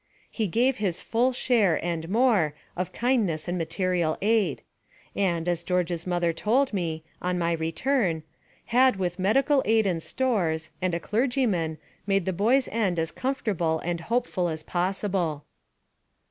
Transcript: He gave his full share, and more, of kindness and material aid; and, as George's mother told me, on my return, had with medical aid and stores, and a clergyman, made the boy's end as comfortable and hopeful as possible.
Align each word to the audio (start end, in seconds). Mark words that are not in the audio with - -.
He 0.31 0.47
gave 0.47 0.77
his 0.77 0.99
full 0.99 1.31
share, 1.31 1.75
and 1.85 2.09
more, 2.09 2.55
of 2.75 2.91
kindness 2.91 3.47
and 3.47 3.55
material 3.55 4.17
aid; 4.19 4.63
and, 5.15 5.47
as 5.47 5.61
George's 5.61 6.07
mother 6.07 6.33
told 6.33 6.73
me, 6.73 7.03
on 7.21 7.37
my 7.37 7.51
return, 7.51 8.23
had 8.73 8.95
with 8.95 9.19
medical 9.19 9.61
aid 9.63 9.85
and 9.85 10.01
stores, 10.01 10.71
and 10.81 10.95
a 10.95 10.99
clergyman, 10.99 11.77
made 12.07 12.25
the 12.25 12.33
boy's 12.33 12.67
end 12.69 12.97
as 12.97 13.11
comfortable 13.11 13.77
and 13.81 13.99
hopeful 14.01 14.47
as 14.49 14.63
possible. 14.63 15.43